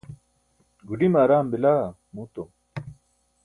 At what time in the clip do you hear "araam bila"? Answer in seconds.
1.23-1.73